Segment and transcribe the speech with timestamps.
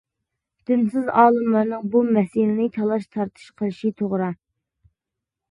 [0.69, 4.33] دىنسىز ئالىملارنىڭ بۇ مەسىلىنى تالاش-تارتىش قىلىشى توغرا.